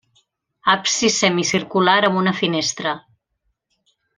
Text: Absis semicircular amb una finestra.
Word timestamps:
Absis 0.73 1.17
semicircular 1.25 1.99
amb 2.09 2.19
una 2.25 2.33
finestra. 2.41 2.99